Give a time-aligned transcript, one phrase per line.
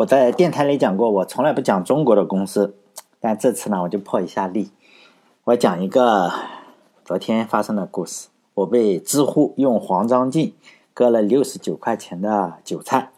[0.00, 2.74] 我在电台里讲过，我从来不讲中国的公司，
[3.20, 4.70] 但这次呢，我就破一下例，
[5.44, 6.32] 我讲一个
[7.04, 8.28] 昨天发生的故事。
[8.54, 10.54] 我被知乎用黄章进
[10.94, 13.10] 割了六十九块钱的韭菜。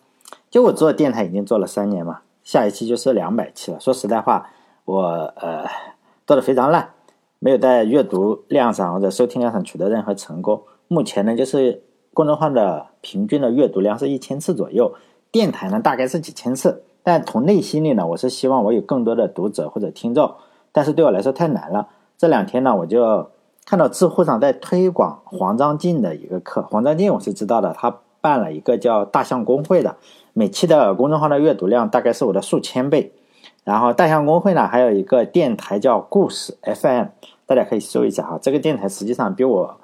[0.51, 3.79] 就我做电台已经做了三年嘛，下一期就是两百期了。
[3.79, 4.51] 说实在话，
[4.85, 5.03] 我
[5.37, 5.65] 呃
[6.27, 6.91] 做的非常烂，
[7.39, 10.65] 没有在阅读量上或者收听量上取得任何成功。
[10.89, 14.93] 目前呢，就是公众号的平均的阅读量是一千次左右，
[15.33, 16.85] 电台呢大概是几千次。
[17.03, 20.33] 但从内心里呢，我是希望我有更多的读者或者听众，
[20.71, 21.89] 但是对我来说太难了。
[22.17, 23.31] 这两天呢，我就。
[23.65, 29.95] 看到知乎上在推广黄章进的一个课，黄章进我是知道的，他办了一个叫大象公会的，
[30.33, 33.13] 每期的公众号的阅读量大概是我的数千倍。
[33.63, 37.05] 然后大象公会呢，还有一个电台叫故事 FM，
[37.47, 38.37] 大家可以搜一下哈。
[38.43, 39.77] 这个电台实际上比我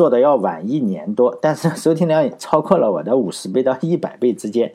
[0.00, 4.72] 做的要晚一年多，但是 收听量也超过了我的五十倍到一百倍之间，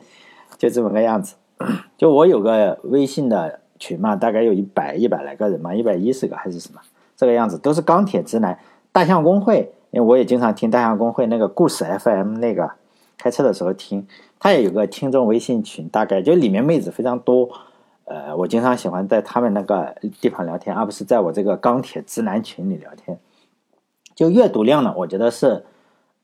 [0.56, 1.34] 就这么个样子。
[1.98, 6.80] 就我有个微信的群嘛，大概有一百一百来个人嘛，一百一十个还是什么。
[7.16, 8.56] 这个样子都是钢铁直男，
[8.92, 12.70] 大象公会，因为我也经常听大象公会那个故事 FM 那个，
[13.18, 14.06] 开车的时候听，
[14.38, 17.50] 他也有个听众微信群，大概就里面妹子非常多，
[18.04, 23.18] 呃，我经常喜欢在他们那个地方聊天，而不是在我这个钢铁直男群里聊天。
[24.16, 25.64] 就阅读量呢，我觉得是，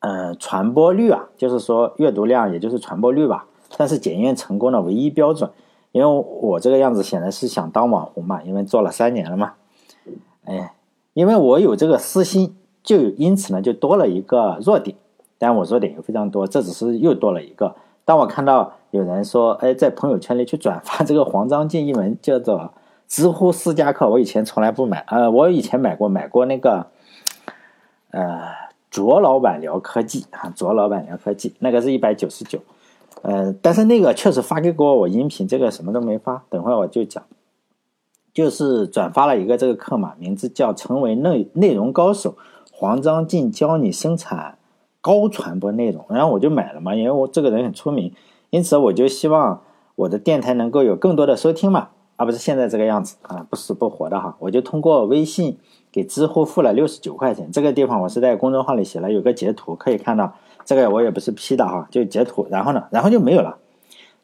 [0.00, 5.50] 呃，传播率啊，就是说阅读量也就是传播率吧，算是检验成功的唯一标准。
[5.92, 9.52] 因为我这个样子显然是想当网红嘛，因为做了三年了嘛。
[10.46, 10.74] 哎，
[11.12, 14.96] 因为我有这个私心，就因此呢，就多了一个弱点。
[15.36, 17.74] 但我弱点又非常多，这只是又多了一个。
[18.06, 22.72] 当我看到有人说，哎，在朋友圈里去转发这个黄章进一文叫做
[23.06, 25.04] “知乎私家课”，我以前从来不买。
[25.08, 26.86] 呃，我以前买过，买过那个，
[28.12, 28.42] 呃，
[28.90, 32.60] 卓老板聊科技啊，卓老板聊科技，那个是一百九十九。
[33.22, 36.44] 呃，但是那个确实发给过我音频，这个什么都没发。
[36.48, 37.22] 等会我就讲。
[38.34, 42.34] 就是转发了一个这个课嘛，名字叫“成为内内容高手”，
[42.72, 44.56] 黄章进教你生产
[45.02, 48.10] 高传播内容，然后我就买了嘛，因为我这个人很出名，
[48.48, 49.60] 因此我就希望
[49.96, 54.34] 我的电台能够有更多的收听嘛，而不是现在这个样子啊，不死不活的哈。
[54.38, 55.58] 我就通过微信
[55.92, 63.58] 给知乎付了六十九块钱，这个地方我是在公众号里写了，有个截图可以看到，这个我也不是 P 的哈，就截图，然后呢，然后就没有了，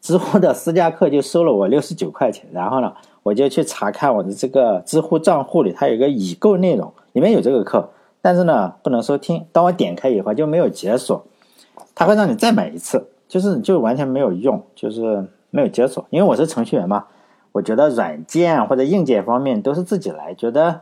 [0.01, 2.91] 知乎的私家课就收了我六十九块钱，然后呢。
[3.21, 7.89] 我就去查看我的这个知乎账户里，它有个已购内容，里面有这个课，
[8.21, 9.45] 但是呢不能收听。
[9.51, 11.21] 当我点开以后就没有解锁，
[11.93, 16.03] 它会让你再买一次，就是就完全没有用，就是没有解锁。
[16.09, 17.05] 因为我是程序员嘛，
[17.51, 20.79] 我觉得软件或者硬件方面都是自己来，觉得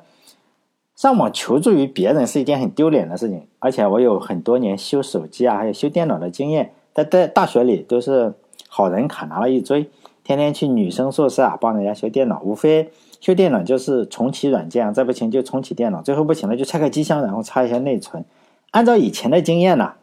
[0.97, 3.47] 上网求助于别人是一件很丢脸的事情。
[3.59, 8.33] 而且我有很多年修手机啊，还有修电脑的经验，在在大学里都是
[8.67, 9.89] 好人卡拿了一堆。
[10.23, 12.89] 天天去女生宿舍啊，帮人家修电脑，无非
[13.21, 18.25] 修电脑就是重启软件啊，再不行就重启电脑，最后不行了就拆开机箱，然后插一下内存。
[18.71, 19.93] 按照以前的经验呢，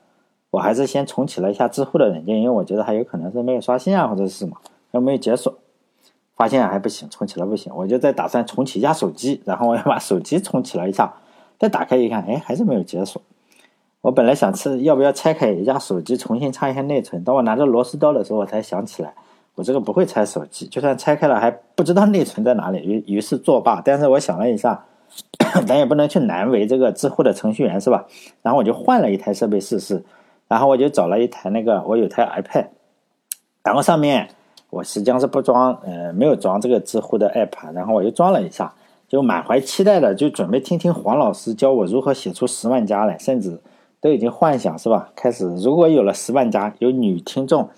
[0.51, 4.57] 我还是先重启了一下知乎的软件，因为我觉得还有可能是没有刷新啊，或者是什么，
[4.93, 5.53] 又没有解锁，
[6.37, 11.15] 发现还不行，重启了不行，我就再打算重启一下手机，然后我又把手机重启了一下，
[11.59, 13.21] 再打开一看，哎，还是没有解锁。
[14.01, 17.25] 我本来想吃，要不要拆开一下手机，重新插一下内存？
[17.25, 19.15] 当我拿着螺丝刀的时候，我才想起来。
[19.55, 23.81] 我这个不会拆手机，就算拆开了还不知道内存在哪里，于于是作罢。
[23.85, 24.85] 但是我想了一下，
[25.65, 28.05] 咱也不能去难为这个知乎的程序员是吧？
[28.43, 30.05] 然后我就换了一台设备试试，
[30.49, 32.67] 然后我就找了一台那个，我有台 iPad，
[33.63, 34.29] 然后上面
[34.75, 38.75] 我实际上是不装，呃，没有装这个知乎的 app，然后我又装了一下，
[39.09, 43.61] 就满怀期待的就准备听听黄老师教我如何写出十万加来，甚至
[44.01, 45.11] 都已经幻想是吧？
[45.15, 47.69] 开始如果有了十万加，有女听众，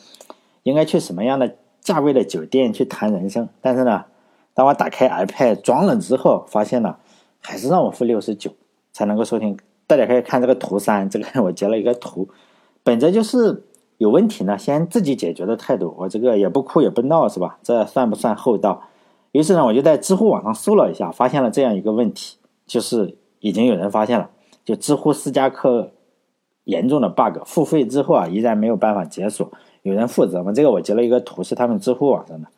[0.63, 1.55] 应该去什么样的？
[1.87, 4.07] 价位的酒店去谈人生，但是呢，
[4.55, 6.97] 当我打开 iPad 装了之后，发现呢，
[7.41, 8.51] 还是让我付六十九
[8.93, 9.57] 才能够收听。
[9.87, 12.29] 大家可以看这个图三，这个 我截了一个图，
[12.83, 13.63] 本着就是
[13.99, 15.95] 有问题呢，先自己解决的态度。
[15.99, 17.59] 我这个也不哭也不闹，是吧？
[17.63, 18.83] 这算不算厚道？
[19.33, 22.37] 于是呢，我就在知乎网上搜了一下，发现了这样一个问题，
[22.67, 24.31] 就是已经有人发现了，
[24.65, 25.93] 就知乎私家课
[26.65, 29.51] 严重的 bug，付费之后啊，依然没有办法解锁。
[29.83, 30.53] 有人负责吗？
[30.53, 32.49] 这个我截了一个图，是他们知乎网上的。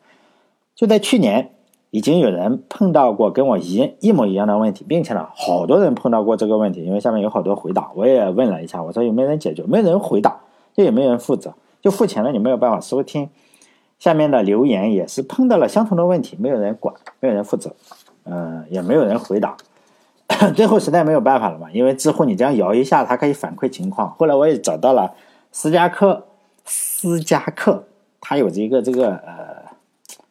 [0.75, 1.51] 就在去年，
[1.91, 6.83] 已经有人碰到过跟我一一模一样的问题，并且呢，好多人碰到过这个问题。
[6.83, 9.63] 因为下面有好多回答，我也问了一下，我说有没有人解决？
[9.63, 10.39] 没人回答，
[10.79, 13.29] 就也没人负责，就付钱了，你没有办法收听。
[13.97, 17.75] 下面的留言也是碰到了相同的问题，没有人管，没有人负责，
[18.23, 19.57] 嗯，也没有人回答。
[20.55, 24.09] 最后实在没有办法了嘛，因为知乎你这样摇一下，它可以反馈情况。
[24.11, 25.13] 后来我也找到了
[25.51, 26.27] 私家课。
[26.63, 27.83] 私家课，
[28.21, 29.65] 它有这个这个呃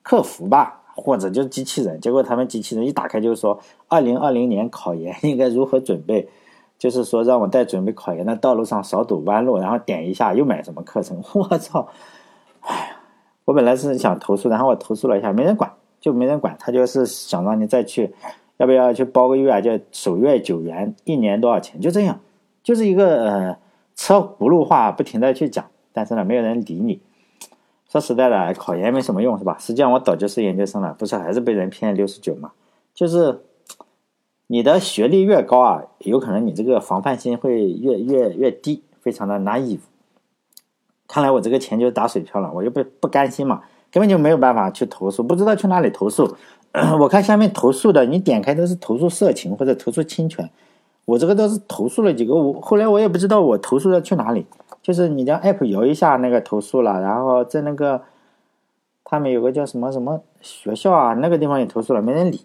[0.03, 2.01] 客服吧，或者就是机器人。
[2.01, 6.27] 结果他们机器人一打开就是说，二零二零年考研应该如何准备，
[6.79, 11.21] 就是说让我在准备考研的道路上少走弯路，然后点一下又买什么课程。
[11.35, 11.89] 我操！
[12.61, 12.97] 哎呀，
[13.45, 16.57] 我本来是想投诉，然后我投诉了一下，没人管，就没人管。
[16.59, 18.15] 他就是想让你再去，
[18.59, 19.61] 要不要去包个月啊？
[19.61, 21.81] 就首月九元，一年多少钱？
[21.81, 22.21] 就这样，
[22.63, 23.59] 就是一个呃
[23.97, 25.65] 车轱辘话，不停的去讲。
[25.93, 27.01] 但是呢，没有人理你。
[27.89, 29.57] 说实在的，考研没什么用，是吧？
[29.59, 32.53] 实际上我早就是研究生了，不是还是被人骗六十九嘛？
[32.95, 33.41] 就是
[34.49, 39.81] 你的学历越高啊，有可能你这个防范心会越越越低，非常的 naive。
[41.06, 43.62] 看来我这个钱就打水漂了，我又不不甘心嘛，
[43.93, 46.37] 根本就没有办法去投诉，不知道去哪里投诉。
[47.00, 50.51] 我看下面投诉的，你点开都是投诉色情或者投诉侵权，
[51.05, 54.47] 我这个都是投诉了几个，我后来我也不知道我投诉的去哪里。
[54.83, 58.01] 就是你将 app 摇一下那个投诉了，然后在那个
[59.05, 62.41] 他们有个叫什么什么学校啊，那个地方也投诉了，没人理。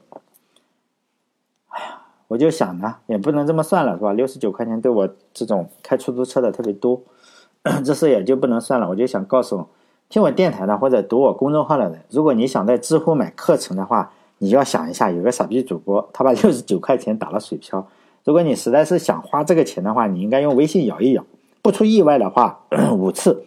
[2.33, 4.11] 我就想呢，也不能这么算了，是吧？
[4.11, 6.99] 六十九块钱对我这种开出租车的特别多，
[7.85, 8.89] 这事也就不能算了。
[8.89, 9.67] 我就想告诉
[10.09, 17.87] 听我电台的或者读我公众号的人，如果你想在知乎买课程的话，你要想一下，有个傻逼主播他把六十九块钱打了水漂。
[18.23, 21.23] 如果你实在是想花这个钱的话，你应该用微信摇一摇。
[21.61, 22.61] 不出意外的话，
[22.97, 23.45] 五次，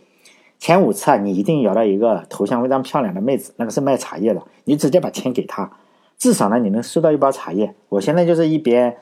[0.61, 5.69] 前五次啊，你一定摇到一个头像非常漂亮的妹子，那个是卖茶叶的，你直接把钱给她，
[6.19, 7.75] 至少呢，你能收到一包茶叶。
[7.89, 8.97] 我现在就是一边，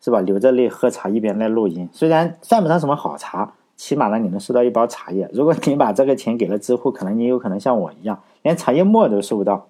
[0.00, 1.88] 是吧，流着泪喝茶，一边在录音。
[1.92, 5.28] 虽然算不上什么好茶，起码呢，你能收到一包茶叶。
[5.32, 9.66] 如果你把这个钱给了知乎，可能你有可能像我一样，连茶叶沫都收不到。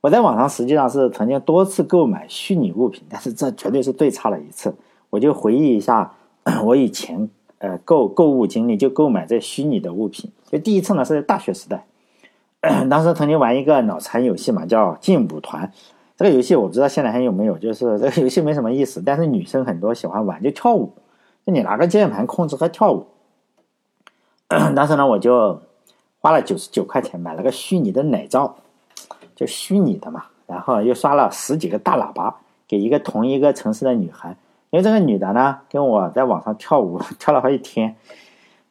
[0.00, 4.74] 我在网上实际上是曾经多次购买虚拟物品，但是这绝对是最差的一次。
[5.10, 6.14] 我就回忆一下
[6.64, 7.28] 我以前。
[7.60, 10.30] 呃，购购物经历就购买这虚拟的物品。
[10.48, 11.84] 就第一次呢是在大学时代，
[12.90, 15.72] 当时曾经玩一个脑残游戏嘛，叫劲舞团。
[16.16, 20.92] 这个游戏我不知道现在还有没有，就是这个游戏没什么意思，但是女生很多喜欢玩，就跳舞。
[21.46, 23.06] 就你拿个键盘控制和跳舞。
[24.48, 25.62] 当时呢，我就
[26.20, 28.56] 花了九十九块钱买了个虚拟的奶罩，
[29.36, 34.36] 就虚拟的嘛，然后又刷了十几个大喇叭给一个同一个城市的女孩。
[34.70, 37.94] 因为这个女的呢，跟我在网上跳舞跳了好几天，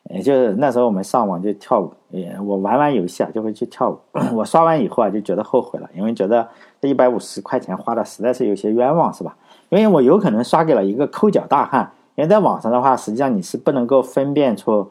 [0.10, 4.00] 也就是那时候我们上网就跳舞，也我玩完游戏啊就会去跳舞。
[4.34, 6.48] 我刷完以后啊就觉得后悔了，因为觉得
[6.82, 9.36] 这一百五十块钱花的实在是有些冤枉，是吧？
[9.70, 14.90] 因为我有可能刷给了一个抠脚大汉，因为在网上的话，实际上你是不能够分辨出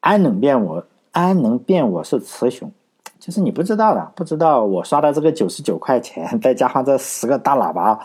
[0.00, 2.70] 安能辨我安能辨我是雌雄，
[3.18, 8.00] 就是你不知道的，不知道我刷的这个九十九块钱，再加上这十个大喇叭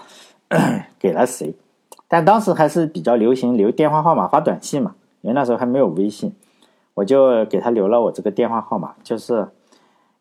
[0.99, 1.53] 给了谁。
[2.09, 4.93] 但当时还是比较流行留电话号码发短信嘛，
[5.23, 6.31] 因为那时候还没有微信，
[6.93, 9.47] 我就给他留了我这个电话号码，就是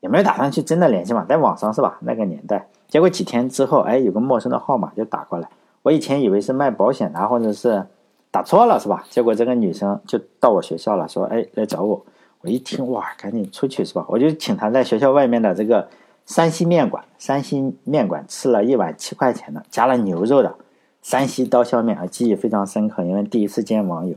[0.01, 1.99] 也没有打算去真的联系嘛，在网上是吧？
[2.01, 5.49] 那个年代，结果几天之后，哎，有个陌生的号码就打过来，
[5.83, 7.85] 我以前以为是卖保险的，或者是
[8.31, 9.05] 打错了是吧？
[9.11, 12.07] 结果这个女生就到我学校了，说哎来找我，
[12.41, 14.07] 我一听哇，赶紧出去是吧？
[14.09, 15.89] 我就请她在学校外面的这个
[16.25, 20.55] 山西面馆，山西面馆吃了一碗七块钱的，加了牛肉的。
[21.03, 24.17] 山西刀削面啊，记忆非常深刻，因为第一次见网友。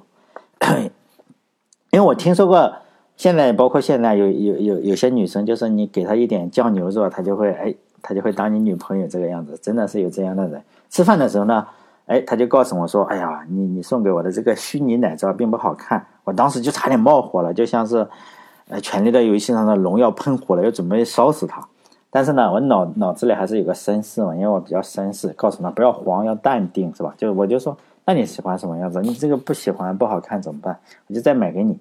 [1.92, 2.74] 因为我听说过，
[3.16, 10.62] 现在包括现在有有有有些女生，就是你给她一点酱牛肉，她就会哎，她就会当你女朋友这个样子，真的是有这样的人。
[10.90, 11.66] 吃饭的时候呢，
[12.06, 17.98] 哎，他就告诉我说：“哎呀，你你送给我的这个虚拟奶罩并不好看。”我当时就差点冒火了，就像是
[18.70, 21.68] 呃《权力的游戏》上的龙要喷火了，要准备烧死他。
[22.10, 27.14] 但是呢，我脑脑子里还是有个绅士嘛，因为我比较绅士，告诉他不要慌，要淡定，是吧？
[27.18, 29.02] 就我就说，那你喜欢什么样子？
[29.02, 30.80] 你这个不喜欢不好看怎么办？
[31.08, 31.80] 我就再买给你。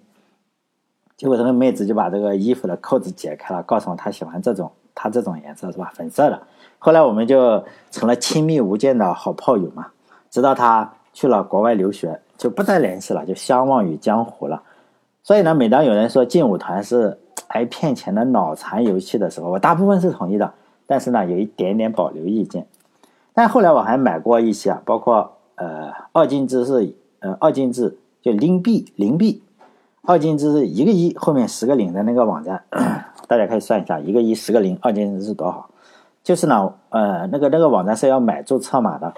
[1.16, 5.92] 结果这个妹子就把这个衣服的扣子解开了，告诉我她喜欢这种，她这种颜色是吧？
[5.94, 6.42] 粉色的。
[6.78, 9.86] 后来我们就成了亲密无间的好炮友嘛。
[10.30, 14.62] 直到她去了国外留学，就不再联系了，就相忘于江湖了。
[15.22, 17.18] 所以呢，每当有人说劲舞团是。
[17.46, 20.54] 还骗钱的脑残游戏的时候，我大部分是同意的，
[20.86, 22.66] 但是呢，有一点点保留意见。
[23.32, 29.42] 但后来我还买过一些，包括呃，二进制是呃，二进制就零币零币，
[30.02, 32.64] 二进制是一个一后面十个零的那个网站，
[33.28, 35.68] 大家可以算一下，一个一十个零，二进制是多少？
[36.22, 39.12] 就是呢，呃，那个那个网站是要买注册码的。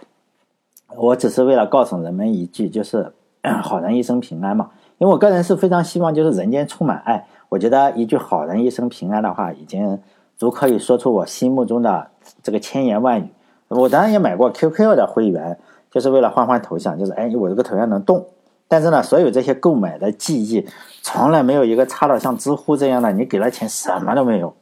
[0.96, 3.12] 我只是为了告诉人们一句，就是
[3.62, 4.70] 好人一生平安嘛。
[4.98, 7.26] 因为我个人是非常希望，就是人间充满爱。
[7.48, 10.00] 我觉得一句“好人一生平安”的话，已经
[10.36, 12.08] 足可以说出我心目中的
[12.42, 13.28] 这个千言万语。
[13.68, 15.58] 我当然也买过 QQ 的会员，
[15.96, 18.26] 就是为了换换头像，就是哎，我这个头像能动。
[18.68, 20.68] 但是呢，所有这些购买的记忆，
[21.00, 24.54] 从来没有一个差到像知乎这样的，你给了钱什么都没有。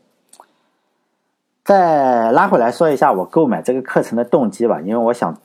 [1.64, 5.36] 再拉回来说一下我购买这个课程的动机吧，因为我想，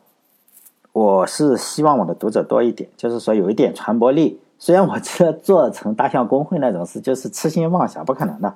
[0.93, 4.39] 我是希望我的读者多一点，就是说有一点传播力。
[4.59, 8.53] 虽然我这做成大象公会那种事就是痴心妄想，不可能的。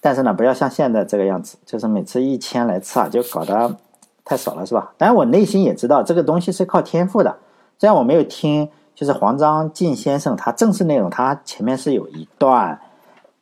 [0.00, 3.76] 但是呢，不要像现在这个样子，就是每次一千来次啊，就搞得
[4.26, 4.92] 太少了，是吧？
[4.98, 7.36] 当然，我内心也知道这个东西是靠天赋的。
[7.78, 12.78] 虽然我没有听，就是黄章进先生他正式内容，他前面是有一段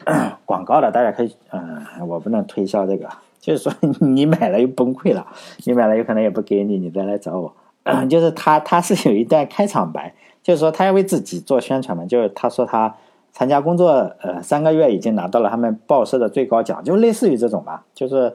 [0.45, 3.09] 广告的，大家可以，嗯，我不能推销这个。
[3.41, 5.27] 就是说，你买了又崩溃了，
[5.65, 7.55] 你买了有可能也不给你，你再来找我。
[8.09, 12.07] 就是他，他是有一段开场白，就是说他要为自己做宣传嘛。
[12.07, 12.95] 就是他说他
[13.35, 13.91] 参加工作，
[14.23, 17.85] 呃，三个月已经拿到了他们报社的最高奖，就类似于这种吧。
[17.93, 18.33] 就是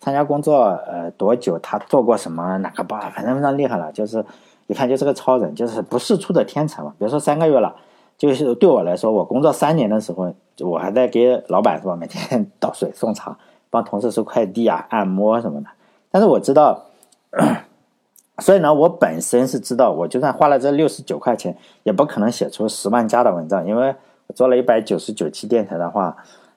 [0.00, 3.92] 参加工作，呃，多久他做过什么哪个报，反正非常厉害了。
[3.92, 4.24] 就是
[4.66, 6.92] 一看就是个超人，就是不世出的天才嘛。
[6.98, 7.76] 比如说三个月了，
[8.18, 13.36] 就是对我来说，我工作三年的时候，我还在给老板是吧，每天倒水送茶。
[13.72, 15.68] 帮同事收快递啊、按摩什么的，
[16.10, 16.86] 但是我知道，
[18.38, 23.94] 所以呢，我本身是知道，我就算花了这六十九块钱，也不可能写出十万加的文章，因为
[24.32, 26.16] 做了一百九十九期电台的话，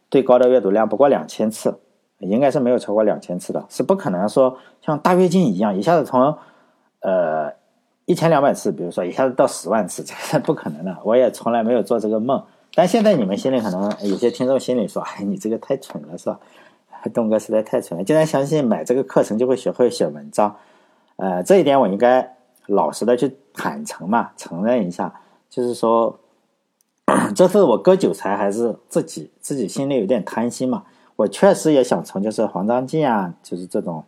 [0.10, 1.80] 最高的阅读量不过两千次，
[2.20, 6.38] 应该是没有超过两千次的，是不可能说像大跃进一样一下子从
[7.02, 7.52] 呃
[8.06, 12.44] 一千两百次，比如说一下子到十万次，这是不可能的，我也从来没有做这个梦。
[12.76, 16.40] 但现在你们心里可能有些听众心里说：“哎，你这个太蠢了，是吧？”
[17.14, 20.56] 东哥实在太蠢了，竟然相信买这个课程就会学会写文章，
[21.18, 22.38] 呃，这一点我应该
[22.68, 25.14] 老实的去坦诚嘛，承认一下，
[25.50, 26.18] 就是说，
[27.36, 30.84] 这是我割韭菜还是自己自己心里有点贪心嘛？
[31.16, 34.04] 我确实也想从就是黄章进啊，就是这种，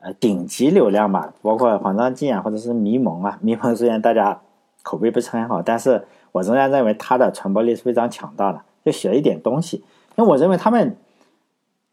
[0.00, 4.40] 呃，顶级流量嘛，包括黄章进啊，或者是迷蒙啊，迷蒙虽然大家
[4.82, 9.84] 口碑不是很好，但是我仍然认为他的传播力是非常强大的，就学一点东西，
[10.16, 10.96] 因为我认为他们。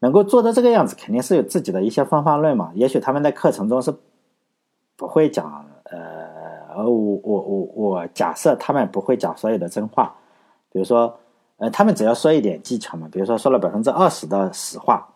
[0.04, 2.72] 能够做到这个样子，肯定是有自己的一些方法论嘛。
[2.74, 3.94] 也许他们在课程中是
[4.96, 5.64] 不会讲，
[6.76, 10.14] 呃，我我我我假设他们不会讲所有的真话，
[10.72, 11.14] 比如说，
[11.58, 15.08] 呃，他们只要说一点技巧嘛，比如说说了百分之二十的实话，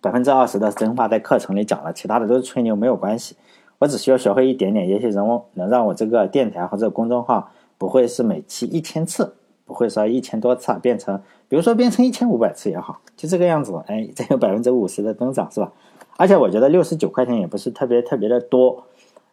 [0.00, 3.36] 百分之二十的真话在课程里讲了，其他的都是吹牛，没有关系。
[3.78, 11.20] 我只需要学会一点点，也许能能让我这个电台或者公众号不会是每期一千次，不会说一千多次变成。
[11.48, 15.70] 比如说变成一千五百次也好，就这个样子，哎，这有百分之五十的增长是吧？
[16.16, 18.82] 而且我觉得六十九块钱也不是特别特别的多，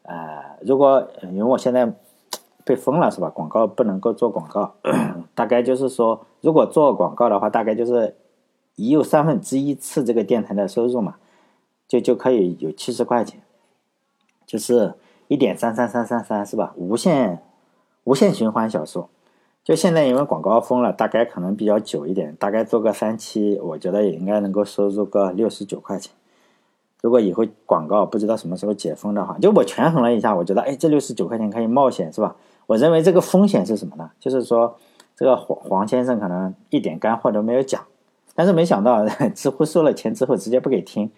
[0.04, 1.92] 呃，如果因为我现在
[2.64, 3.30] 被封了是吧？
[3.30, 4.76] 广告不能够做广告，
[5.36, 8.16] 大概就是说，如果做广告的话，大概就是
[8.76, 11.16] 一又三分之一次这个电台的收入嘛，
[11.88, 13.42] 就就可以有七十块钱，
[14.46, 14.94] 就是
[15.28, 16.74] 一点三三三三三是吧？
[16.76, 17.42] 无限
[18.04, 19.08] 无限循环小数。
[19.64, 26.14] 就现在，因为广告封了，大概可能比较久一点，大概做个三期，我觉得也应该能够收入个六十九块钱。
[27.04, 32.34] 如果以后广告不知道什么时候解封的话，就我权衡了一下，我觉得，哎，这六十九块钱可以冒险，是吧？
[32.66, 34.10] 我认为这个风险是什么呢？
[34.22, 34.78] 就是说，
[35.14, 37.82] 这个黄黄先生可能一点干货都没有讲，
[38.36, 39.06] 但是没想到
[39.36, 41.12] 知乎收了钱之后直接不给听。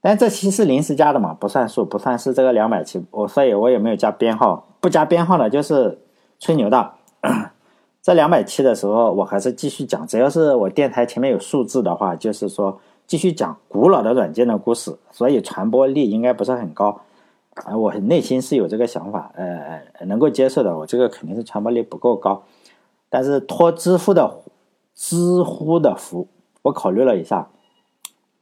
[0.00, 5.98] 但这期是临时加的嘛，不算数，不算是这个两百期，我所以我也没有加编号，不加编号的就是
[6.38, 6.92] 吹牛的。
[8.00, 17.00] 这两百期的时候，我还是继续讲，只要是我电台前面有数字的话，就是说继续讲古老的软件的故事，所以传播力应该不是很高。
[17.54, 20.78] 啊，我内心是有这个想法，呃，能够接受的。
[20.78, 22.44] 我这个肯定是传播力不够高，
[23.08, 24.32] 但是托知乎的
[24.94, 26.28] 知乎的福，
[26.62, 27.48] 我考虑了一下，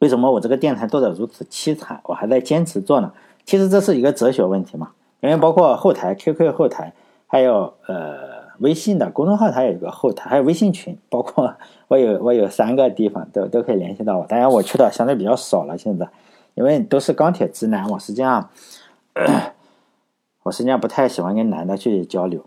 [0.00, 3.10] 为什么我这个电台做的如此凄惨，我还在坚持做呢？
[3.46, 6.92] 其实这是一个哲学问题嘛，因为包括后台 QQ 后台，
[7.26, 8.37] 还有呃。
[8.58, 11.54] 微信的公众号它有一个后台，还有微信群， 包括
[11.88, 14.26] 我有我有三个地方都都可以联系到我。
[14.26, 16.08] 当然我去的相对比较少了，现在
[16.54, 18.50] 因为都是钢铁直男，我实际上
[20.42, 22.44] 我实际上不太喜欢跟男的去交流。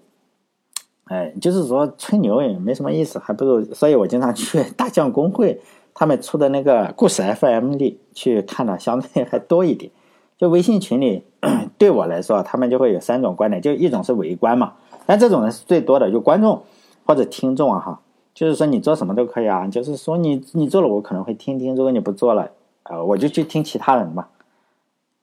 [1.05, 5.59] 哎，就是说吹牛也没什么意思，还不如，所以我经常去 大将公会
[5.93, 9.91] 他们出的那个故事 FM 里去看的，相对还多一点。
[10.37, 11.23] 就微信群里
[11.77, 14.73] 对我来说，他们就会有三种观点，就一种是围观嘛。
[15.11, 16.63] 但这种人是最多的，就观众
[17.05, 17.99] 或者听众啊，哈，
[18.33, 22.49] 就是说你做什么都可以啊，就是说你你做了，我可能会听听；如果你不做了，
[22.83, 24.27] 呃，我就去听其他人嘛。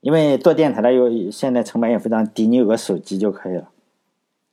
[0.02, 3.66] 因为做电台的有现在成本也非常低，你有个手机就可以了。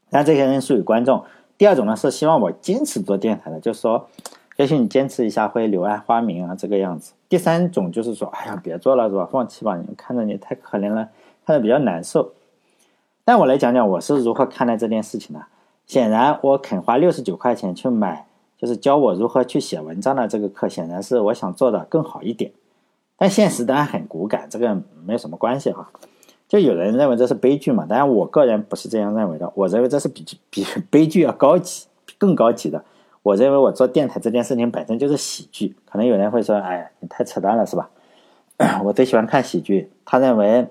[0.10, 1.22] 但这些人属于观众。
[1.58, 4.08] 第二种呢是希望我坚持做电台的，就是说，
[4.56, 7.12] 也许你坚持一下会柳暗花明啊，这个样子。
[7.28, 9.28] 第三种就是说，哎呀，别做了是吧？
[9.30, 11.10] 放弃吧，你看着你太可怜了，
[11.46, 12.32] 看着比较难受。
[13.26, 15.44] 但我来讲讲我是如何看待这件事情的。
[15.88, 18.28] 显然，我肯花六十九块钱去买，
[18.58, 22.52] 就是教我如何去写文章的这个课，显然是我想做的更好一点。
[23.18, 25.90] 但现实当然很骨感，这个没有什么关系哈。
[26.48, 32.84] 就有人认为这是悲剧嘛，当然我个人不是这样认为的，我认为这是比比悲剧要高级、更高级的。
[33.24, 35.76] 我认为我做电台这件事情本身就是喜剧。
[35.90, 37.90] 可能有人会说：“哎，你太扯淡了，是吧？”
[38.86, 39.92] 我最喜欢看喜剧。
[40.06, 40.68] 他认为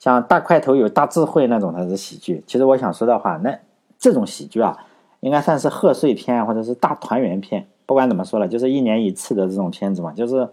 [0.00, 2.42] 像大块头有大智慧那种才是喜剧。
[2.46, 3.56] 其实我想说的话，那
[3.98, 4.76] 这种喜剧啊，
[5.20, 7.68] 应该算是贺岁片或者是大团圆片。
[7.86, 10.48] 不管怎么说了，就是一年一次的这种片子嘛，就是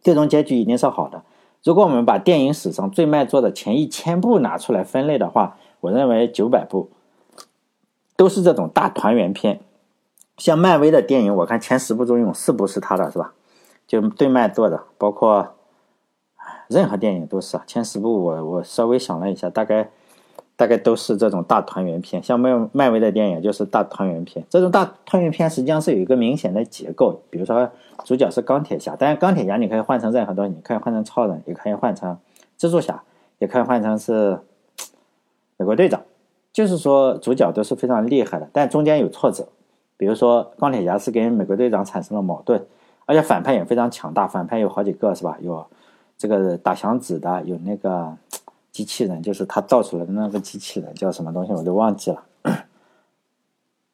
[0.00, 1.22] 最终结局一定是好的。
[1.64, 6.90] 如果我们把电影史上最卖座的前一千部拿出来分类的话，我认为九百部
[8.16, 9.60] 都是这种大团圆片。
[10.36, 13.32] 像漫威的电影，我看前十部中有四部是他的，是吧？
[13.86, 15.54] 就最卖座的，包括
[16.68, 17.64] 任何电影都是啊。
[17.66, 19.90] 前十部我我稍微想了一下，大概。
[20.54, 24.44] 大概都是这种大团圆片，像漫漫威的电影就是大团圆片。
[24.48, 27.68] 这种大团圆片实际上是有一个明显的结构，比如说
[28.04, 32.16] 主角是钢铁侠，但是钢铁侠你可以换成任何东西，你可以换成超人，也可以换成
[32.58, 33.02] 蜘蛛侠，
[33.38, 34.38] 也可以换成是
[35.56, 36.00] 美国队长。
[36.52, 39.48] 就是说主角都是非常厉害的，但中间有挫折，
[39.96, 42.64] 比如说钢铁侠是跟美国队长产生了矛盾，
[43.06, 45.36] 而且反派也非常强大，反派有好几个是吧？
[45.40, 45.66] 有
[46.22, 48.16] 这个打响指的，有那个。
[48.72, 52.22] 机器人就是他造出来的那个机器人叫什么东西我都忘记了，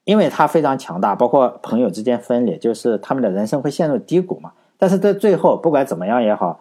[0.04, 4.52] 因为他非常强大，包括朋友之间分裂，就是他们的人生会陷入低谷嘛。
[4.78, 6.60] 但是在最后，不管怎么样也好，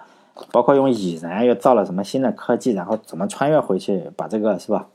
[0.52, 4.88] 包括用蚁人又造了什么新的科技，然后怎么穿越回去把这个是吧？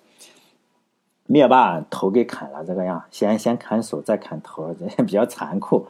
[1.29, 4.75] 灭霸头给砍了，这个样先先砍手再砍头，
[5.07, 5.87] 比较残酷。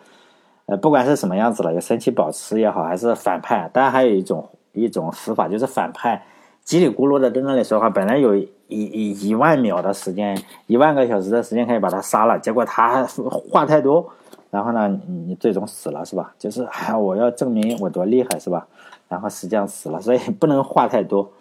[0.67, 6.25] 呃，不管是什么样子了，有神奇宝石也好，还是反派，当然还有一种一种死法，就是反派。
[6.65, 13.05] 叽里咕噜的在那里说话，本来有一一一万秒的时间，一万个小时的时间可以把他杀了，结果他
[13.51, 14.09] 话太多，
[14.51, 14.89] 然后呢，
[15.27, 16.33] 你最终死了是吧？
[16.39, 18.67] 就是哎，我要证明我多厉害是吧？
[19.09, 21.33] 然后实际上死了，所以不能话太多，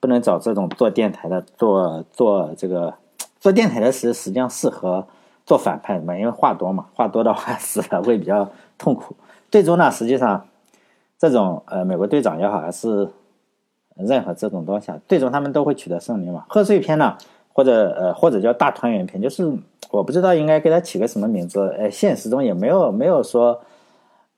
[0.00, 2.94] 不能找这种做电台的，做做这个
[3.38, 5.06] 做电台的时实际上适合
[5.44, 8.48] 做反派嘛，因为话多嘛，话多的话 死了会比较
[8.78, 9.14] 痛苦。
[9.50, 10.46] 最终呢，实际上
[11.28, 13.08] 这种呃，美国队长也好，还是。
[13.96, 16.44] 任何这种东西，啊，最终他们都会取得胜利嘛？
[16.48, 17.16] 贺岁片呢，
[17.52, 19.48] 或者呃，或者叫大团圆片，就是
[19.92, 21.60] 我不知道应该给它起个什么名字。
[21.78, 23.60] 呃，现实中也没有没有说，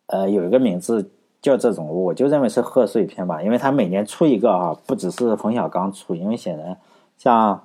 [0.09, 6.77] 呃，有一个名字叫这种，我就认为是贺岁片吧，因为它每年出一个啊，不只是冯小刚出，因为显然
[7.16, 7.57] 像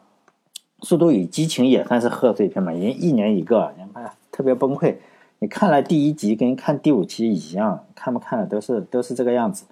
[0.88, 4.96] 《速度与激情》也算是贺岁片嘛，因为一年一个，你看特别崩溃。
[5.44, 9.66] 你看了第一集跟看第五集一样，看不看的都是都是这个样子。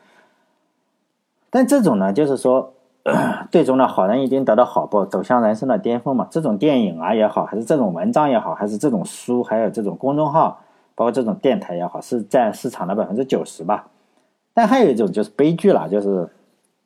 [1.52, 2.74] 但这种呢，就是说，
[3.52, 6.28] 最终呢，好人一定得到好报，走向人生的巅峰嘛。
[6.32, 10.60] 这种电影啊也好，还是这种文章也好，还是这种书，还有这种公众号，
[10.96, 13.90] 包括这种电台也好，是占市场的百分之九十吧。
[14.56, 16.28] 但还有一种就是悲剧了，就是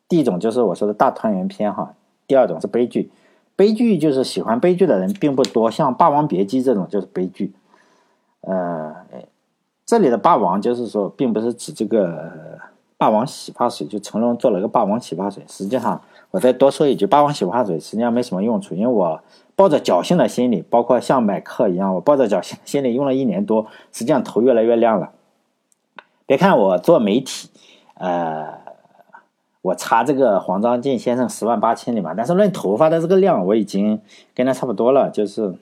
[0.10, 1.94] 第一种就是我说的大团圆片哈，
[2.28, 3.10] 第二种是悲剧。
[3.56, 7.54] 悲剧就是喜欢悲剧的人并不多，像《霸王别姬》这种就是悲剧。
[8.44, 8.96] 呃，
[9.86, 12.32] 这里的霸王就是说，并不是指这个。
[12.96, 16.02] 霸王洗发水就成龙做了个霸王洗发水，实际上
[16.32, 19.22] 我再多说一句，霸王洗发水实际上没什么用处，因为我
[19.58, 25.12] 抱着侥幸的心理，包括像买课一样，我抱着侥幸心理用了一年多，实际上头越来越亮了。
[26.26, 27.50] 别看我做媒体，
[27.96, 28.62] 呃，
[29.64, 34.00] 我差这个黄章进先生十万八千里嘛，但是论头发的这个量，我已经
[34.34, 35.56] 跟他差不多了，就是。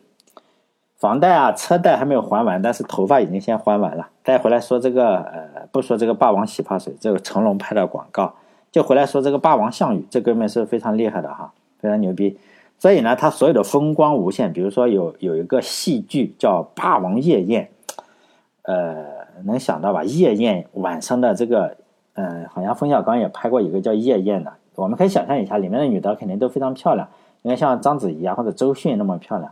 [1.01, 4.07] 房贷啊，车贷还没有还完，但是头发已经先还完了。
[4.23, 8.35] 再回来说这个，呃，不说这个霸王洗发水，这个成龙拍的广告，
[8.71, 12.37] 就回来说这个霸王项羽，这哥们是非常厉害的哈，非常牛逼。
[12.77, 14.53] 所以呢，他所有的风光无限。
[14.53, 17.67] 比如说有有一个戏剧叫《霸王夜宴》，
[18.61, 19.03] 呃，
[19.45, 20.03] 能想到吧？
[20.03, 21.77] 夜宴晚上的这个，
[22.13, 24.53] 嗯，好像冯小刚也拍过一个叫夜宴的。
[24.75, 27.07] 我们可以想象一下，里面的女的肯定都非常漂亮，
[27.41, 29.51] 应该像章子怡啊或者周迅那么漂亮。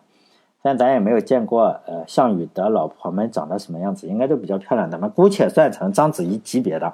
[0.62, 4.92] 但咱也没有见过，呃，项羽的老婆们长得什么样子，应该都比较漂亮。
[4.92, 6.92] 咱们姑且算成章子怡级别的。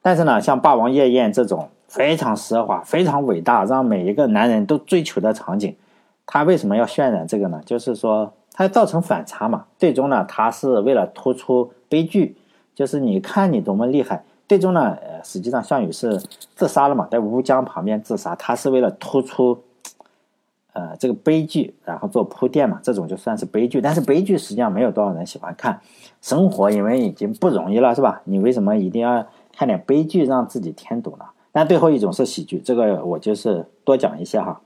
[0.00, 5.76] 但是呢，像《霸王夜宴》这种非常奢华、非常伟大，让每一个男人都追求的场景，
[6.24, 7.60] 他为什么要渲染这个呢？
[7.66, 9.66] 就是说，它造成反差嘛。
[9.76, 12.34] 最终呢，他是为了突出悲剧，
[12.74, 14.24] 就是你看你多么厉害。
[14.48, 16.18] 最终呢，呃，实际上项羽是
[16.54, 19.58] 自杀了嘛，在乌江旁边自杀，他是为了突出。
[20.78, 23.80] 呃，这个悲剧，然后做铺垫嘛，这种就算是悲剧。
[23.80, 25.80] 但是悲剧实际上没有多少人喜欢看。
[26.22, 28.22] 生活因为已经不容易了，是吧？
[28.26, 31.24] 你为什么一定要看点悲剧让自己添堵呢？
[31.50, 34.60] 但最后一种是喜剧，这个我就是多讲一些哈。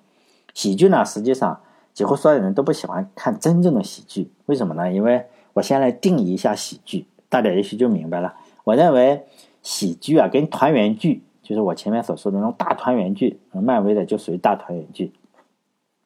[0.52, 1.58] 喜剧呢，实际上
[1.94, 4.92] 几乎所有人都不喜欢看真正的喜剧，为什么呢？
[4.92, 8.34] 因为我先来定义一下喜剧，大家也许就明白了。
[8.64, 9.22] 我认为
[9.62, 15.10] 喜剧啊，跟团圆剧，就是我前面所说的那种大团圆剧，漫威的就属于大团圆剧，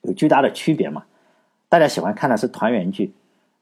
[0.06, 1.04] 有巨大的区别嘛。
[1.68, 3.12] 大家喜欢看的是团圆剧，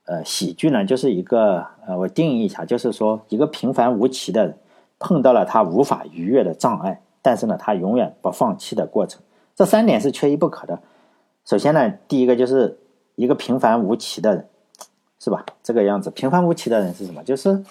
[0.05, 4.57] 呃，喜剧呢就是一个呃，我定义一下，就是说一个平凡无奇的人
[4.99, 9.23] 碰到了他无法逾越的障碍，但是呢，他永远不放弃的过程。
[9.57, 10.79] 这三点是缺一不可的。
[11.47, 12.79] 首先呢，第一个就是
[13.15, 14.47] 一个平凡无奇的人，
[15.19, 15.45] 是吧？
[15.63, 17.23] 这个样子，平凡无奇的人是什么？
[17.25, 17.65] 就是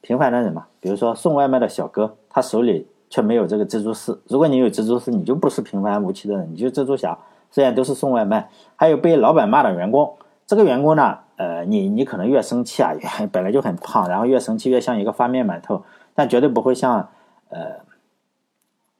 [0.00, 0.66] 平凡的人嘛。
[0.80, 4.20] 比如说送外卖的小哥，他手里却没有这个蜘蛛丝。
[4.28, 7.18] 如果你有蜘蛛丝，你就不是平凡无奇的人，你就蜘蛛侠。
[7.52, 10.16] 虽然都是送外卖，还有被老板骂的员工。
[10.44, 12.92] 这个员工呢，呃，你你可能越生气啊，
[13.30, 15.84] 本来就很胖，然后越生气越像一个发面馒头，
[16.14, 17.08] 但绝对不会像
[17.48, 17.76] 呃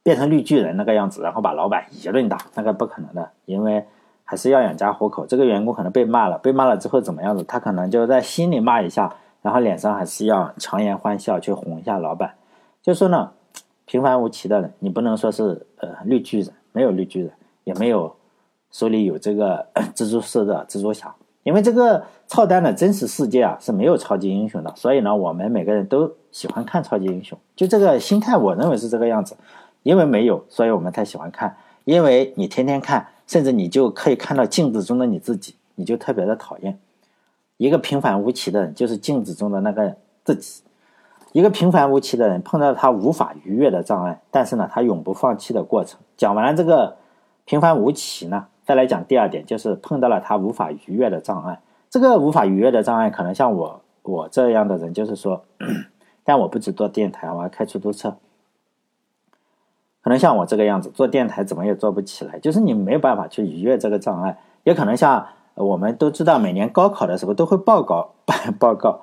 [0.01, 3.85] 变成绿巨人那个样子，然后把老板一顿打，那个不可能的，因为
[4.23, 5.27] 还是要养家糊口。
[5.27, 7.43] 这个员工可能被骂了，被骂了之后怎么样子？
[7.43, 12.35] 他可能就在心里骂一下，然后脸上还是要强颜欢笑去哄一下老板。
[12.81, 13.31] 就说呢，
[13.85, 17.31] 平凡无奇的人，你不能说是呃绿巨人，没有绿巨人，
[17.65, 18.15] 也没有。
[18.73, 29.37] 手里有这个 蜘蛛丝的蜘蛛侠，因为这个操蛋的真实世界啊是没有超级英雄的，所以呢，我们每个人都喜欢看超级英雄，就这个心态，我认为是这个样子。
[29.83, 31.57] 因为没有，所以我们才喜欢看。
[31.83, 36.79] 因为你天天看，甚至你就可以看到镜子中的你自己，你就特别的讨厌
[37.57, 40.63] 一个平凡无奇的人，就是镜子中的那个自己。
[41.33, 45.99] 一个平凡无奇的人碰到他无法逾越的障碍，但是呢，他永不放弃的过程。
[46.15, 46.95] 讲完了这个
[47.43, 48.45] 平凡无奇呢？
[48.65, 51.59] 再来讲第二点，就是碰到了他无法逾越的障碍。
[51.89, 55.43] 这个无法逾越的障碍，可能像我我这样的人，就是说，
[56.23, 58.15] 但我不只做电台，我还开出租车。
[60.01, 64.37] 可能像我这个样子，做电台怎么也做不起来，就是你没有办法去逾越这个障碍。
[64.63, 68.09] 也可能像我们都知道，每年高考的时候都会报告
[68.59, 69.01] 报告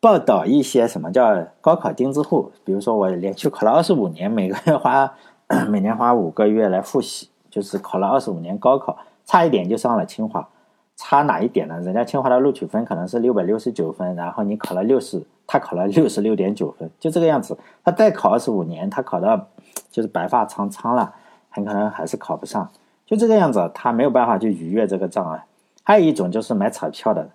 [0.00, 5.12] 报道一些什么叫高考钉子户，比如说我连续考了二十五年，每个月花
[5.68, 7.28] 每年花五个月来复习。
[7.52, 10.48] 就是考了二十五年高考，差一点就上了清华，
[10.96, 11.78] 差哪一点呢？
[11.82, 17.58] 人家清华的录取分可能是六百六十九分，然后你考了六十，他考了六十六点九分，就这个样子。
[17.84, 19.48] 他再考二十五年，他考到
[19.90, 21.12] 就是白发苍苍了，
[21.50, 22.66] 很可能还是考不上。
[23.04, 25.44] 就这个样子，他没有办法去逾越这个障碍。
[25.82, 27.28] 还有一种就是买彩票的，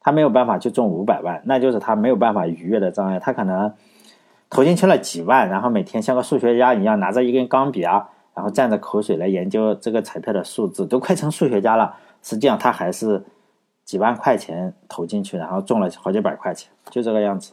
[0.00, 3.18] 他没有办法去中五百万，那就是他没有办法逾越的障碍。
[3.18, 3.74] 他可能
[4.48, 8.08] 投进去了几万，然后每天像个数学家一样拿着一根钢笔啊。
[8.34, 11.96] 然后蘸着口水来研究这个彩票的数字，都快成数学家了。
[12.22, 13.24] 实际上他还是
[13.84, 17.52] 几万块钱投进去，然后中了好几百块钱，就这个样子。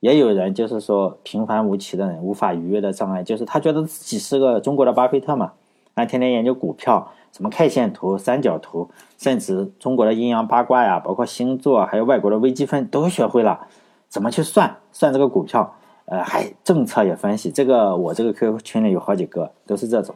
[0.00, 5.52] 也有人就是说平凡无奇的人，无法逾越的障碍，就是他觉得自己是个中国的巴菲特嘛，
[5.94, 13.66] 啊，天天研究股票，什么 K 线图、三角图，甚至中国的阴阳八卦呀，包括星座，还有外国的微积分都学会了，
[14.08, 15.74] 怎么去算算这个股票，
[16.06, 17.50] 呃，还政策也分析。
[17.50, 20.14] 这个我这个 QQ 群里有好几个都是这种。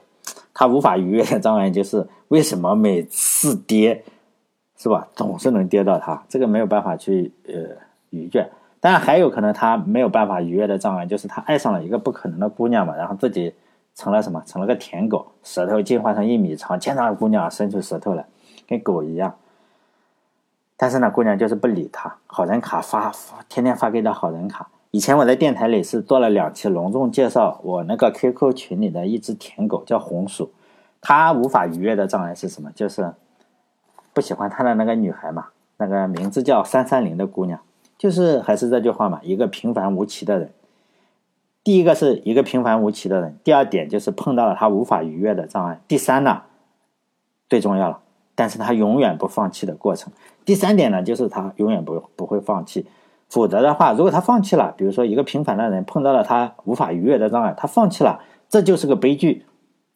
[0.53, 4.05] 他无法逾越的障碍就是为什么每次跌，
[4.77, 5.09] 是吧？
[5.14, 7.55] 总是能跌到他，这个没有办法去呃
[8.11, 8.51] 逾越。
[8.81, 13.55] 当然还有可能他没有办法逾越的障碍，就是他爱上了一个不可能的姑娘嘛，然后自己
[13.94, 14.42] 成了什么？
[14.46, 18.27] 成了个舔狗，舌头进化成一米长，见到姑娘伸出舌头来，
[18.66, 19.35] 跟狗一样。
[20.77, 24.68] 但是呢，姑娘就是不理他，好人卡发发，天天发给他好人卡。
[24.90, 30.51] 以前我在电台里是做了两期隆重介绍我那个 QQ 群里的一只舔狗叫红薯，
[31.01, 32.70] 它无法逾越的障碍是什么？
[32.74, 33.12] 就是
[34.14, 37.61] 不喜欢他的那个女孩嘛，那个名字叫三三零的姑娘，
[37.98, 40.51] 就是还是这句话嘛，一个平凡无奇的人。
[41.62, 46.42] 第一个是一个平凡无奇的人，第二点就是碰到了他无法逾越的障碍，第三呢
[47.51, 48.01] 最重要了，
[48.35, 50.11] 但是他永远不放弃的过程。
[50.46, 52.87] 第三点呢，就是他永远不不会放弃。
[53.29, 59.45] 否则的话，如果他放弃了，比如说一个平凡的人碰到了他无法逾越的障碍，他放弃了，这就是个悲剧，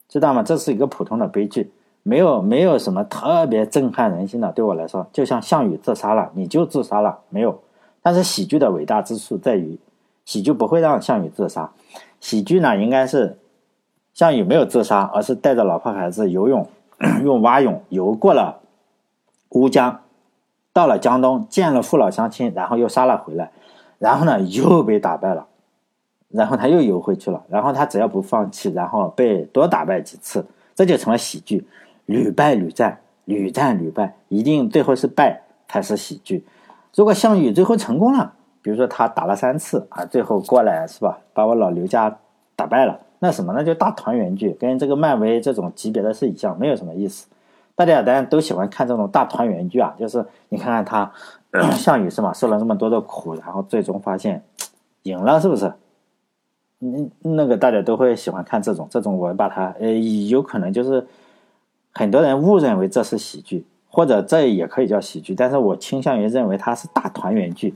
[0.06, 0.42] 知道吗？
[0.42, 4.52] 这是一个普通的悲剧，没有没有什么特别震撼人心的。
[4.52, 7.58] 对我来说，就像项羽自杀了，你就自杀了，没有。
[8.02, 9.78] 但是喜剧的伟大之处在于，
[10.26, 11.70] 喜剧不会让项羽自杀，
[12.20, 13.38] 喜剧呢应该是
[14.12, 16.68] 项羽没有自杀，而是带着老婆孩子游泳，
[17.24, 18.60] 用蛙泳游过了
[19.52, 20.01] 乌江。
[20.72, 23.50] 到了江东，见了父老乡亲，然后又杀了回来，
[23.98, 25.46] 然后呢又被打败了，
[26.28, 31.66] 然后他又游回去了，然后他只要不放弃，然后被多打败几次，这就成了喜剧，
[32.06, 36.44] 屡败屡战，屡战屡败，一定最后是败才是喜剧。
[36.94, 38.32] 如果项羽最后成功了，
[38.62, 42.18] 比如说他打了三次啊，最后过来是吧，把我老刘家
[42.56, 47.26] 打败了，那什么那就大团圆剧，跟这个漫威这种级别的是一样，没有什么意思。
[47.84, 51.10] 大家当然都喜欢看这种大团圆剧啊，就是你看看他
[51.76, 54.42] 项羽是吧，受了那么多的苦，然后最终发现
[55.02, 55.72] 赢了，是不是？
[56.80, 59.92] 嗯，那个大家都会喜欢看这种，这种我把它呃，
[60.28, 61.06] 有可能就是
[61.92, 67.74] 很多人误认为这是喜剧，或者这也可以叫喜剧，但是我倾向于认为它是大团圆剧。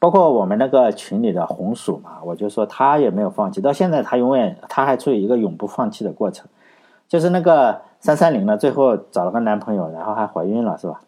[0.00, 6.46] 包括我们那个群里的红薯嘛，我就说他也没有放弃，到现在他永远他还处于一个永不放弃的过程。
[7.14, 11.00] 就是那个三三零呢，最后找了个男朋友，然后还怀孕了，是吧？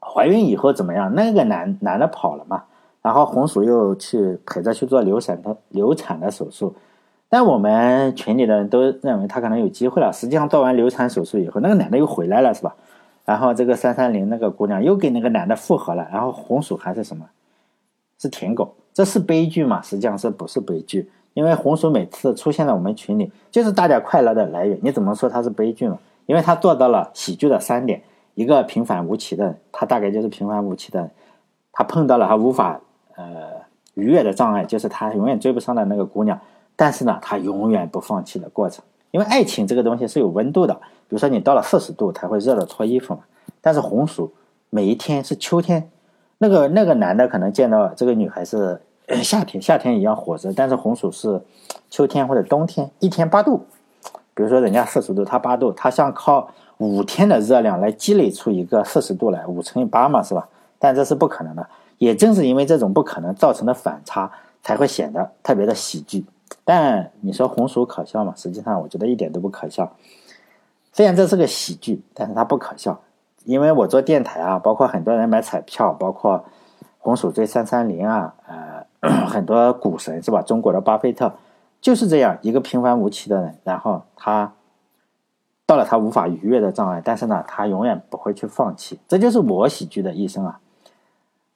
[0.00, 1.14] 怀孕以后怎么样？
[1.14, 2.64] 那个男男的跑了嘛，
[3.02, 6.74] 然后红薯又去陪着去做流产的流产的手术。
[7.28, 10.12] 但我们群里的人都认为他可能有机会了。
[10.12, 12.74] 实际上做完流产手术以后，那个男的又回来了，是吧？
[13.24, 17.26] 然后这个三三零那个姑娘又跟那个男的复合了，然后红薯还是什么？
[18.18, 19.80] 是舔狗，这是悲剧吗？
[19.82, 21.08] 实际上是不是悲剧？
[21.34, 24.78] 因为红薯每次出现在我们群里，就是大家快乐的来源。
[24.82, 25.98] 你怎么说它是悲剧呢？
[26.26, 28.02] 因为他做到了喜剧的三点：
[28.34, 31.10] 一个平凡无奇的人，他大概就是平凡无奇的人，
[31.72, 32.80] 他碰到了他无法
[33.16, 33.62] 呃
[33.94, 36.38] 逾越的障碍，就是他永远追不上的那个姑娘。
[36.76, 38.84] 但是呢，他永远不放弃的过程。
[39.10, 43.20] 因为爱情这个东西是有温度的，比如说你到了四十度才会热的脱衣服嘛。
[43.62, 44.32] 但是红薯
[44.68, 45.90] 每一天是秋天。
[46.36, 48.80] 那个那个男的可能见到这个女孩是
[49.22, 51.40] 夏天，夏天一样火热，但是红薯是
[51.90, 53.64] 秋天或者冬天，一天八度。
[54.34, 60.48] 比如说人家四十度，它八度，它想靠五天的热量来积累出一个四十度来，五乘以八嘛，是吧？
[60.78, 61.66] 但这是不可能的。
[61.98, 64.30] 也正是因为这种不可能造成的反差，
[64.62, 66.24] 才会显得特别的喜剧。
[66.64, 68.32] 但你说红薯可笑吗？
[68.36, 69.90] 实际上我觉得一点都不可笑。
[70.92, 73.00] 虽然这是个喜剧，但是它不可笑。
[73.44, 76.44] 因为我做电台啊，包括很多人买彩票，包括
[76.98, 78.56] 红薯追三三零啊，呃，
[79.28, 80.42] 很多股神是吧？
[80.42, 81.32] 中国的巴菲特
[81.80, 84.52] 就是这样一个平凡无奇的人，然后他
[85.66, 90.60] 到了他无法逾越的障碍，但是呢，他永远不会去放弃，这就是我喜剧的一生啊。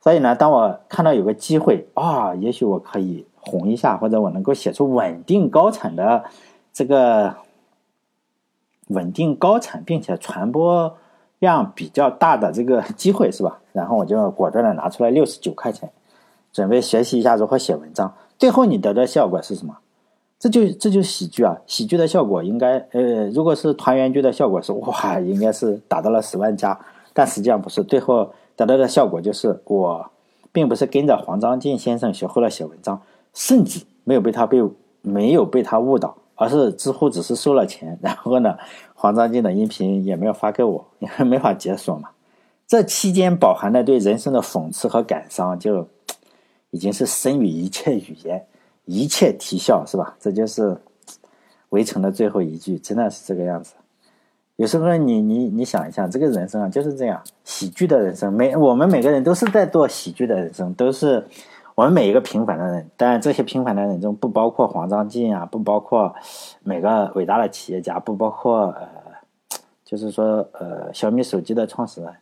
[0.00, 6.24] 所以呢，当我看到有个机会啊，也许我可以红一下，或者我能够写出稳定高产的
[6.72, 7.34] 这个
[8.88, 10.96] 稳定高产，并且传播。
[11.42, 13.58] 量比较大的这个机会是吧？
[13.72, 15.90] 然后我就果断的拿出来六十九块钱，
[16.52, 18.14] 准备学习一下如何写文章。
[18.38, 19.78] 最后你得到效果是什么？
[20.38, 21.56] 这就这就喜剧啊！
[21.66, 26.78] 喜剧的效果应该，呃，如果是团圆剧的效果是哇，应该是达到了十万加，
[27.12, 27.82] 但实际上不是。
[27.84, 30.10] 最后得到的效果就是我
[30.52, 33.00] 并不是跟着黄章进先生学会了写文章，
[33.32, 34.62] 甚至没有被他被
[35.00, 36.16] 没有被他误导。
[36.34, 38.56] 而是知乎只是收了钱，然后呢，
[38.94, 42.08] 黄章进的音频也没有发给我， 因为没法解锁嘛。
[42.66, 45.86] 这期间饱含的对人生的讽刺和感伤，就
[46.72, 48.44] 已经是深于一切语言，
[48.86, 50.16] 一切啼笑，是吧？
[50.18, 50.76] 这就是
[51.68, 53.74] 围城的最后一句，真的是这个样子。
[54.56, 61.24] 有时候你你你想一下，这个人生啊就是这样，喜剧的人生，每我们每个人都是在做喜剧的人生，都是。
[61.74, 66.14] 我们每一个平凡的人，当然这些平凡的人中不包括黄章进啊，不包括
[66.62, 68.86] 每个伟大的企业家，不包括呃，
[69.82, 72.12] 就是说呃小米手机的创始人，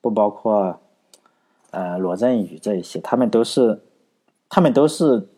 [0.00, 0.76] 不包括
[1.70, 3.80] 呃罗振宇这一些，他们都是
[4.48, 5.28] 他们都是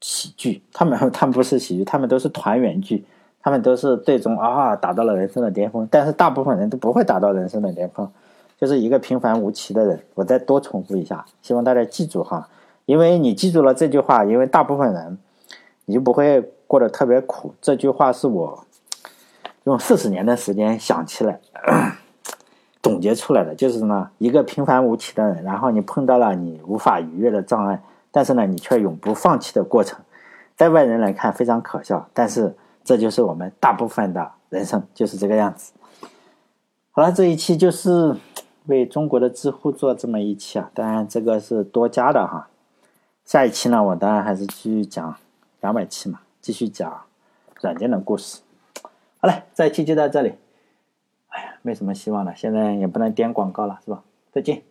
[0.00, 3.04] 喜剧，他们 他们不是喜剧，他们都是团圆剧，
[3.42, 8.10] 他们都是最终啊达到了人生的巅峰，但是大部分人都不会达到人生的巅峰，
[8.58, 10.02] 就是一个平凡无奇的人。
[10.14, 12.48] 我再多重复一下，希望大家记住哈。
[12.86, 15.18] 因为你记住了这句话，因为大部分人，
[15.86, 17.52] 你就不会过得特别苦。
[17.60, 18.64] 这句话是我
[19.64, 21.40] 用四十年的时间想起来、
[22.80, 27.82] 总结出来的，就是呢，一个平凡无奇的人，然后你碰到了你无法逾越的障碍，
[28.16, 30.00] 但是呢，你却永不放弃的过程，
[30.56, 35.74] 在外人来看非常可笑，但是这就是我们大部分的人生就是这个样子。
[36.92, 38.16] 好了，这一期就是
[38.64, 42.48] 为中国的知乎做这么一期啊，当然这个是多加的哈。
[43.26, 45.14] 下一期呢，我当然还是继续讲
[45.60, 47.02] 两百期嘛，继续讲
[47.60, 48.40] 软件的故事。
[49.18, 50.32] 好了，这一期就到这里。
[51.28, 54.02] 哎呀，没什么希望了，现在也不能点广告了，是吧？
[54.32, 54.62] 再见。